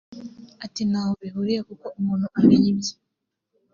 [0.65, 2.93] Ati “Ntaho bihuriye kuko umuntu amenya ibye